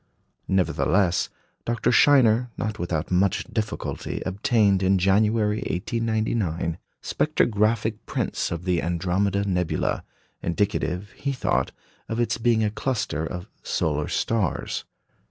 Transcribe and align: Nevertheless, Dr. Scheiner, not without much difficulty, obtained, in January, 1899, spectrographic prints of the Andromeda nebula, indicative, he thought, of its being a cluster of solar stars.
Nevertheless, 0.47 1.29
Dr. 1.63 1.91
Scheiner, 1.91 2.49
not 2.57 2.79
without 2.79 3.11
much 3.11 3.43
difficulty, 3.53 4.19
obtained, 4.25 4.81
in 4.81 4.97
January, 4.97 5.57
1899, 5.57 6.79
spectrographic 7.03 7.97
prints 8.07 8.49
of 8.51 8.65
the 8.65 8.81
Andromeda 8.81 9.47
nebula, 9.47 10.03
indicative, 10.41 11.11
he 11.11 11.31
thought, 11.33 11.71
of 12.09 12.19
its 12.19 12.39
being 12.39 12.63
a 12.63 12.71
cluster 12.71 13.23
of 13.27 13.47
solar 13.61 14.07
stars. 14.07 14.85